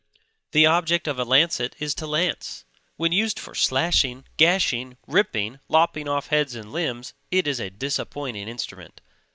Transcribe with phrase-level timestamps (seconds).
[0.53, 2.65] The object of a lancet is to lance;
[2.97, 8.47] when used for slashing, gashing, ripping, lopping off heads and limbs, it is a disappointing
[8.47, 9.01] instrument.